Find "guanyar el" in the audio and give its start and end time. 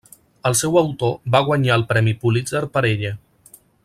1.51-1.85